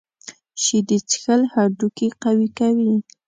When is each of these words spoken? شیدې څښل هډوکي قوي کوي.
شیدې 0.63 0.97
څښل 1.09 1.41
هډوکي 1.53 2.09
قوي 2.23 2.49
کوي. 2.59 2.93